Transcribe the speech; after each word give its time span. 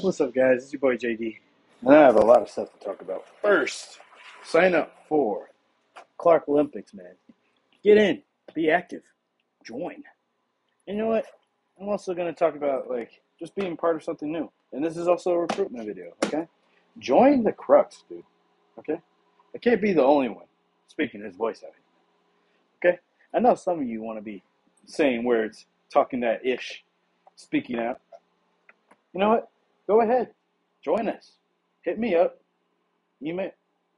What's 0.00 0.20
up, 0.20 0.32
guys? 0.32 0.62
It's 0.62 0.72
your 0.72 0.78
boy 0.78 0.96
JD. 0.96 1.38
And 1.82 1.94
I 1.94 2.02
have 2.02 2.14
a 2.14 2.24
lot 2.24 2.40
of 2.40 2.48
stuff 2.48 2.72
to 2.72 2.78
talk 2.78 3.00
about. 3.00 3.24
First, 3.42 3.98
sign 4.44 4.72
up 4.72 4.92
for 5.08 5.50
Clarke 6.18 6.48
Olympics, 6.48 6.94
man. 6.94 7.16
Get 7.82 7.96
in, 7.98 8.22
be 8.54 8.70
active, 8.70 9.02
join. 9.64 10.04
And 10.86 10.96
you 10.96 11.02
know 11.02 11.08
what? 11.08 11.26
I'm 11.80 11.88
also 11.88 12.14
going 12.14 12.32
to 12.32 12.38
talk 12.38 12.54
about 12.54 12.88
like 12.88 13.22
just 13.40 13.56
being 13.56 13.76
part 13.76 13.96
of 13.96 14.04
something 14.04 14.30
new. 14.30 14.48
And 14.72 14.84
this 14.84 14.96
is 14.96 15.08
also 15.08 15.32
a 15.32 15.38
recruitment 15.40 15.88
video, 15.88 16.12
okay? 16.26 16.46
Join 17.00 17.42
the 17.42 17.52
crux, 17.52 18.04
dude. 18.08 18.22
Okay? 18.78 19.00
I 19.52 19.58
can't 19.58 19.82
be 19.82 19.92
the 19.92 20.04
only 20.04 20.28
one 20.28 20.46
speaking 20.86 21.24
his 21.24 21.34
voice 21.34 21.64
out 21.64 21.72
here. 22.82 22.92
Okay? 22.92 22.98
I 23.34 23.40
know 23.40 23.56
some 23.56 23.80
of 23.80 23.86
you 23.86 24.02
want 24.02 24.18
to 24.18 24.22
be 24.22 24.44
saying 24.86 25.24
words, 25.24 25.66
talking 25.92 26.20
that 26.20 26.46
ish, 26.46 26.84
speaking 27.34 27.80
out. 27.80 28.00
You 29.12 29.20
know 29.20 29.30
what? 29.30 29.50
Go 29.88 30.02
ahead. 30.02 30.28
Join 30.84 31.08
us. 31.08 31.32
Hit 31.82 31.98
me 31.98 32.14
up. 32.14 32.40
Email 33.22 33.50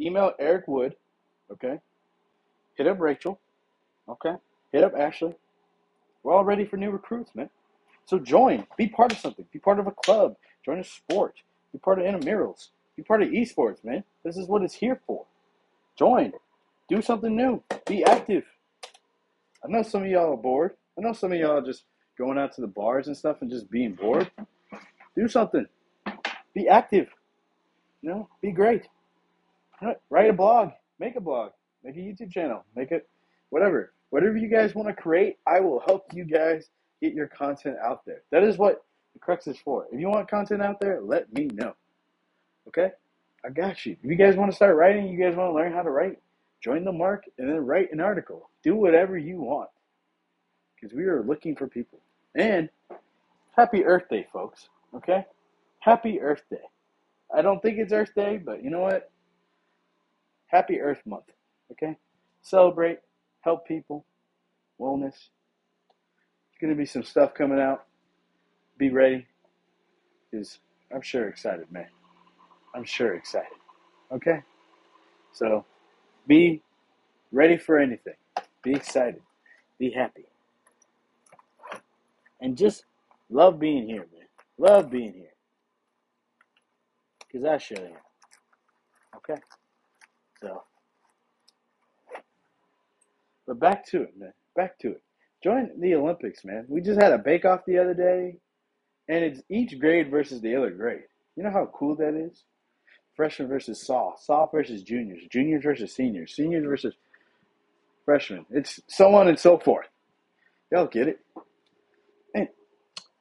email 0.00 0.32
Eric 0.38 0.68
Wood. 0.68 0.96
Okay. 1.50 1.78
Hit 2.76 2.86
up 2.86 3.00
Rachel. 3.00 3.40
Okay. 4.08 4.34
Hit 4.72 4.84
up 4.84 4.92
Ashley. 4.98 5.34
We're 6.22 6.34
all 6.34 6.44
ready 6.44 6.64
for 6.64 6.76
new 6.76 6.90
recruits, 6.90 7.34
man. 7.34 7.48
So 8.04 8.18
join. 8.18 8.66
Be 8.76 8.88
part 8.88 9.12
of 9.12 9.18
something. 9.18 9.46
Be 9.52 9.58
part 9.58 9.78
of 9.78 9.86
a 9.86 9.92
club. 9.92 10.36
Join 10.64 10.80
a 10.80 10.84
sport. 10.84 11.36
Be 11.72 11.78
part 11.78 11.98
of 12.00 12.04
intramurals. 12.04 12.68
Be 12.96 13.02
part 13.02 13.22
of 13.22 13.28
esports, 13.28 13.84
man. 13.84 14.04
This 14.24 14.36
is 14.36 14.48
what 14.48 14.62
it's 14.62 14.74
here 14.74 15.00
for. 15.06 15.24
Join. 15.96 16.32
Do 16.88 17.00
something 17.00 17.34
new. 17.34 17.62
Be 17.86 18.04
active. 18.04 18.44
I 19.64 19.68
know 19.68 19.82
some 19.82 20.02
of 20.02 20.08
y'all 20.08 20.34
are 20.34 20.36
bored. 20.36 20.74
I 20.98 21.02
know 21.02 21.12
some 21.12 21.32
of 21.32 21.38
y'all 21.38 21.58
are 21.58 21.62
just 21.62 21.84
going 22.18 22.38
out 22.38 22.54
to 22.54 22.60
the 22.60 22.66
bars 22.66 23.06
and 23.06 23.16
stuff 23.16 23.38
and 23.40 23.50
just 23.50 23.70
being 23.70 23.94
bored. 23.94 24.30
Do 25.16 25.28
something. 25.28 25.66
Be 26.56 26.68
active. 26.68 27.08
You 28.00 28.08
know, 28.08 28.28
be 28.40 28.50
great. 28.50 28.88
Write 30.08 30.30
a 30.30 30.32
blog. 30.32 30.70
Make 30.98 31.14
a 31.16 31.20
blog. 31.20 31.52
Make 31.84 31.96
a 31.96 32.00
YouTube 32.00 32.32
channel. 32.32 32.64
Make 32.74 32.92
it 32.92 33.06
whatever. 33.50 33.92
Whatever 34.08 34.38
you 34.38 34.48
guys 34.48 34.74
want 34.74 34.88
to 34.88 34.94
create, 34.94 35.36
I 35.46 35.60
will 35.60 35.80
help 35.80 36.06
you 36.14 36.24
guys 36.24 36.70
get 37.02 37.12
your 37.12 37.26
content 37.26 37.76
out 37.84 38.06
there. 38.06 38.22
That 38.32 38.42
is 38.42 38.56
what 38.56 38.86
the 39.12 39.18
crux 39.18 39.46
is 39.46 39.58
for. 39.58 39.86
If 39.92 40.00
you 40.00 40.08
want 40.08 40.30
content 40.30 40.62
out 40.62 40.80
there, 40.80 41.02
let 41.02 41.30
me 41.30 41.50
know. 41.52 41.74
Okay? 42.68 42.90
I 43.44 43.50
got 43.50 43.84
you. 43.84 43.96
If 44.02 44.10
you 44.10 44.16
guys 44.16 44.34
want 44.34 44.50
to 44.50 44.56
start 44.56 44.76
writing, 44.76 45.08
you 45.08 45.22
guys 45.22 45.36
want 45.36 45.50
to 45.50 45.54
learn 45.54 45.74
how 45.74 45.82
to 45.82 45.90
write, 45.90 46.18
join 46.62 46.84
the 46.84 46.92
mark 46.92 47.24
and 47.36 47.50
then 47.50 47.58
write 47.58 47.92
an 47.92 48.00
article. 48.00 48.48
Do 48.62 48.76
whatever 48.76 49.18
you 49.18 49.42
want. 49.42 49.68
Because 50.74 50.96
we 50.96 51.04
are 51.04 51.22
looking 51.22 51.54
for 51.54 51.66
people. 51.66 51.98
And 52.34 52.70
happy 53.54 53.84
Earth 53.84 54.08
Day, 54.08 54.26
folks. 54.32 54.70
Okay? 54.94 55.26
Happy 55.86 56.20
Earth 56.20 56.42
Day. 56.50 56.56
I 57.32 57.42
don't 57.42 57.62
think 57.62 57.78
it's 57.78 57.92
Earth 57.92 58.10
Day, 58.16 58.38
but 58.44 58.64
you 58.64 58.70
know 58.70 58.80
what? 58.80 59.12
Happy 60.48 60.80
Earth 60.80 61.00
Month. 61.06 61.26
Okay? 61.70 61.96
Celebrate, 62.42 62.98
help 63.42 63.68
people, 63.68 64.04
wellness. 64.80 65.14
There's 66.50 66.60
going 66.60 66.72
to 66.72 66.76
be 66.76 66.86
some 66.86 67.04
stuff 67.04 67.34
coming 67.34 67.60
out. 67.60 67.84
Be 68.76 68.90
ready. 68.90 69.28
Because 70.28 70.58
I'm 70.92 71.02
sure 71.02 71.28
excited, 71.28 71.70
man. 71.70 71.86
I'm 72.74 72.84
sure 72.84 73.14
excited. 73.14 73.46
Okay? 74.10 74.42
So 75.32 75.64
be 76.26 76.62
ready 77.30 77.56
for 77.56 77.78
anything. 77.78 78.14
Be 78.64 78.72
excited. 78.72 79.22
Be 79.78 79.90
happy. 79.92 80.24
And 82.40 82.56
just 82.56 82.86
love 83.30 83.60
being 83.60 83.86
here, 83.86 84.06
man. 84.12 84.26
Love 84.58 84.90
being 84.90 85.12
here. 85.12 85.30
I 87.34 87.58
sure 87.58 87.78
am. 87.78 87.92
Okay? 89.16 89.40
So. 90.40 90.62
But 93.46 93.60
back 93.60 93.86
to 93.88 94.02
it, 94.02 94.14
man. 94.18 94.32
Back 94.54 94.78
to 94.80 94.92
it. 94.92 95.02
Join 95.42 95.70
the 95.80 95.94
Olympics, 95.94 96.44
man. 96.44 96.64
We 96.68 96.80
just 96.80 97.00
had 97.00 97.12
a 97.12 97.18
bake 97.18 97.44
off 97.44 97.60
the 97.66 97.78
other 97.78 97.94
day, 97.94 98.36
and 99.08 99.24
it's 99.24 99.42
each 99.48 99.78
grade 99.78 100.10
versus 100.10 100.40
the 100.40 100.56
other 100.56 100.70
grade. 100.70 101.04
You 101.36 101.42
know 101.44 101.50
how 101.50 101.70
cool 101.74 101.94
that 101.96 102.14
is? 102.14 102.44
Freshman 103.14 103.48
versus 103.48 103.80
soft, 103.86 104.24
soft 104.24 104.52
versus 104.52 104.82
juniors, 104.82 105.22
juniors 105.30 105.62
versus 105.62 105.94
seniors, 105.94 106.34
seniors 106.34 106.64
versus 106.66 106.94
freshmen. 108.04 108.46
It's 108.50 108.80
so 108.88 109.14
on 109.14 109.28
and 109.28 109.38
so 109.38 109.58
forth. 109.58 109.86
Y'all 110.72 110.86
get 110.86 111.08
it? 111.08 111.20
And 112.34 112.48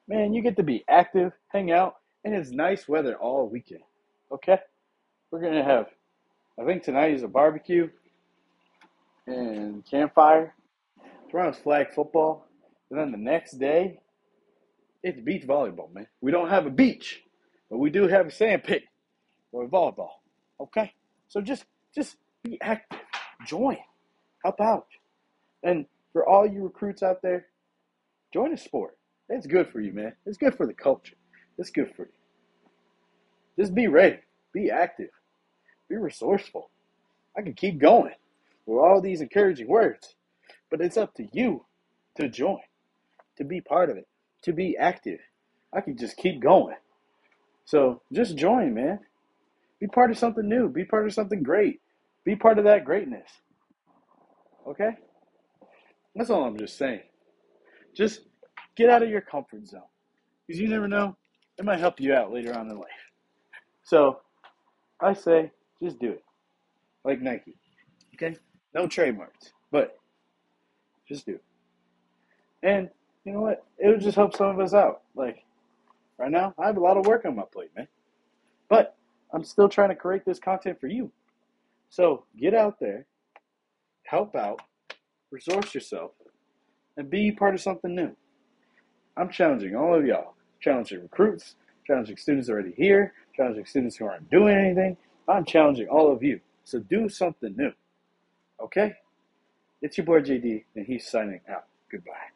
man, 0.08 0.34
you 0.34 0.42
get 0.42 0.58
to 0.58 0.64
be 0.64 0.84
active, 0.90 1.34
hang 1.50 1.72
out, 1.72 1.96
and 2.24 2.34
it's 2.34 2.52
nice 2.52 2.88
weather 2.88 3.16
all 3.16 3.48
weekend. 3.48 3.84
Okay? 4.36 4.60
We're 5.32 5.42
gonna 5.42 5.64
have 5.64 5.88
I 6.60 6.66
think 6.66 6.84
tonight 6.84 7.14
is 7.14 7.24
a 7.24 7.28
barbecue 7.28 7.90
and 9.28 9.86
campfire. 9.90 10.54
Tomorrow's 11.30 11.58
flag 11.58 11.88
football. 11.94 12.48
And 12.90 13.00
then 13.00 13.12
the 13.12 13.18
next 13.18 13.54
day, 13.54 14.00
it's 15.04 15.20
beach 15.20 15.46
volleyball, 15.46 15.94
man. 15.94 16.08
We 16.22 16.32
don't 16.32 16.50
have 16.50 16.66
a 16.66 16.70
beach, 16.70 17.22
but 17.70 17.78
we 17.78 17.90
do 17.90 18.08
have 18.08 18.28
a 18.28 18.32
sand 18.32 18.64
pit 18.64 18.84
or 19.52 19.68
volleyball. 19.68 20.12
Okay? 20.60 20.94
So 21.28 21.42
just 21.42 21.66
just 21.94 22.18
be 22.44 22.58
active. 22.62 23.00
Join. 23.46 23.78
Help 24.44 24.62
out. 24.62 24.88
And 25.64 25.86
for 26.14 26.28
all 26.28 26.46
you 26.46 26.64
recruits 26.64 27.04
out 27.04 27.22
there, 27.22 27.48
join 28.34 28.54
a 28.54 28.58
sport. 28.58 28.98
It's 29.28 29.48
good 29.48 29.70
for 29.70 29.82
you, 29.82 29.92
man. 29.92 30.14
It's 30.26 30.38
good 30.38 30.56
for 30.56 30.68
the 30.68 30.74
culture. 30.74 31.16
It's 31.58 31.70
good 31.70 31.94
for 31.96 32.04
you. 32.04 32.12
Just 33.60 33.74
be 33.74 33.88
ready. 33.88 34.20
Be 34.56 34.72
active. 34.72 35.10
Be 35.90 35.98
resourceful. 35.98 36.70
I 37.38 37.42
can 37.42 37.56
keep 37.56 37.78
going 37.78 38.14
with 38.66 38.80
all 38.80 39.02
these 39.02 39.20
encouraging 39.20 39.68
words, 39.68 40.16
but 40.72 40.80
it's 40.80 40.96
up 40.96 41.14
to 41.16 41.28
you 41.34 41.66
to 42.16 42.30
join, 42.30 42.62
to 43.36 43.44
be 43.44 43.60
part 43.60 43.90
of 43.90 43.98
it, 43.98 44.08
to 44.44 44.54
be 44.54 44.78
active. 44.80 45.20
I 45.74 45.82
can 45.82 45.98
just 45.98 46.16
keep 46.16 46.42
going. 46.42 46.78
So 47.66 48.02
just 48.14 48.38
join, 48.38 48.74
man. 48.74 49.00
Be 49.82 49.88
part 49.88 50.10
of 50.10 50.18
something 50.18 50.48
new. 50.48 50.70
Be 50.70 50.86
part 50.86 51.06
of 51.06 51.14
something 51.14 51.44
great. 51.44 51.82
Be 52.24 52.38
part 52.38 52.58
of 52.58 52.64
that 52.64 52.86
greatness. 52.86 53.30
Okay? 54.66 54.92
That's 56.16 56.30
all 56.30 56.46
I'm 56.46 56.58
just 56.58 56.78
saying. 56.78 57.02
Just 57.94 58.22
get 58.78 58.90
out 58.90 59.04
of 59.04 59.10
your 59.10 59.20
comfort 59.20 59.68
zone. 59.68 59.82
Because 60.48 60.62
you 60.62 60.70
never 60.70 60.88
know, 60.88 61.18
it 61.58 61.66
might 61.66 61.82
help 61.82 62.00
you 62.00 62.14
out 62.14 62.32
later 62.32 62.58
on 62.58 62.70
in 62.70 62.78
life. 62.78 62.88
So 63.84 64.22
I 65.00 65.14
say 65.14 65.52
just 65.82 66.00
do 66.00 66.12
it. 66.12 66.24
Like 67.04 67.22
Nike. 67.22 67.56
Okay? 68.16 68.38
No 68.74 68.88
trademarks. 68.88 69.52
But 69.72 69.98
just 71.08 71.26
do 71.26 71.34
it. 71.34 71.44
And 72.64 72.90
you 73.24 73.34
know 73.34 73.42
what? 73.42 73.66
It 73.78 73.88
would 73.90 74.02
just 74.02 74.16
help 74.16 74.36
some 74.36 74.48
of 74.48 74.60
us 74.60 74.74
out. 74.74 75.02
Like 75.16 75.44
right 76.18 76.32
now, 76.32 76.54
I 76.58 76.68
have 76.68 76.78
a 76.78 76.82
lot 76.82 76.98
of 76.98 77.06
work 77.06 77.26
on 77.26 77.36
my 77.36 77.44
plate, 77.52 77.72
man. 77.76 77.88
But 78.70 78.96
I'm 79.34 79.44
still 79.44 79.70
trying 79.70 79.90
to 79.90 79.96
create 79.96 80.26
this 80.26 80.40
content 80.40 80.80
for 80.80 80.88
you. 80.88 81.12
So 81.90 82.26
get 82.40 82.54
out 82.54 82.80
there, 82.80 83.06
help 84.04 84.36
out, 84.36 84.62
resource 85.32 85.74
yourself, 85.74 86.12
and 86.98 87.10
be 87.10 87.32
part 87.32 87.54
of 87.54 87.62
something 87.62 87.94
new. 87.94 88.16
I'm 89.18 89.30
challenging 89.30 89.76
all 89.76 89.94
of 89.94 90.06
y'all, 90.06 90.36
challenging 90.60 91.02
recruits, 91.02 91.56
challenging 91.86 92.18
students 92.18 92.50
already 92.50 92.74
here, 92.76 93.14
challenging 93.36 93.66
students 93.66 93.98
who 93.98 94.06
aren't 94.06 94.30
doing 94.30 94.56
anything. 94.56 94.98
I'm 95.28 95.46
challenging 95.46 95.88
all 95.88 96.12
of 96.12 96.24
you. 96.24 96.40
So 96.64 96.80
do 96.80 97.10
something 97.10 97.56
new. 97.58 97.72
Okay? 98.62 98.94
It's 99.82 99.98
your 99.98 100.06
boy 100.06 100.22
JD, 100.22 100.66
and 100.76 100.86
he's 100.86 101.10
signing 101.10 101.42
out. 101.50 101.66
Goodbye. 101.92 102.35